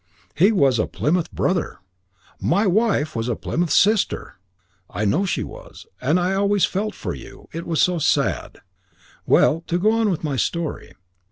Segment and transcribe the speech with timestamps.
[0.33, 1.77] He was a Plymouth Brother."
[2.39, 4.39] "My wife was a Plymouth Sister."
[4.89, 7.47] "I know she was, and I always felt for you.
[7.53, 8.61] It was so sad.
[9.27, 10.93] Well, to go on with my story.